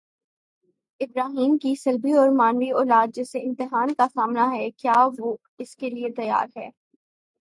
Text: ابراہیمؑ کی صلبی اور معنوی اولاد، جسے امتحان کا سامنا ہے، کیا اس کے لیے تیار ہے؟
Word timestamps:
ابراہیمؑ 1.01 1.57
کی 1.57 1.73
صلبی 1.75 2.11
اور 2.11 2.29
معنوی 2.29 2.69
اولاد، 2.71 3.07
جسے 3.13 3.39
امتحان 3.39 3.93
کا 3.93 4.07
سامنا 4.13 4.51
ہے، 4.51 4.69
کیا 4.71 5.07
اس 5.59 5.75
کے 5.75 5.89
لیے 5.89 6.09
تیار 6.09 6.47
ہے؟ 6.57 6.69